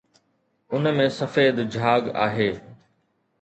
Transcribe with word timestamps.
ان 0.77 0.89
۾ 1.03 1.05
سفيد 1.17 1.61
جھاگ 1.75 2.09
آهي 2.25 2.49